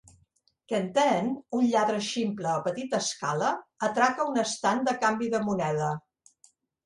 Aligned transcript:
Quentin, 0.71 1.27
un 1.57 1.65
lladre 1.73 1.99
ximple 2.07 2.49
a 2.53 2.63
petita 2.67 3.01
escala, 3.07 3.51
atraca 3.89 4.27
un 4.33 4.41
estand 4.45 4.89
de 4.91 4.95
canvi 5.05 5.29
de 5.35 5.43
moneda. 5.51 5.91